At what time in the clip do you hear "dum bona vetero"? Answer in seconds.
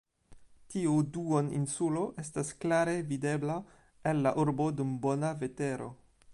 4.81-5.95